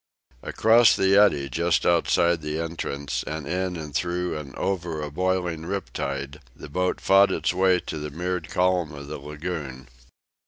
[0.41, 5.61] Across an eddy just outside the entrance, and in and through and over a boiling
[5.93, 9.87] tide rip, the boat fought its way to the mirrored calm of the lagoon.